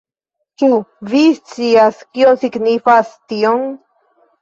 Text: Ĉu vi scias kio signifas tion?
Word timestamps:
Ĉu 0.61 0.69
vi 1.11 1.21
scias 1.35 2.01
kio 2.17 2.35
signifas 2.47 3.15
tion? 3.15 3.67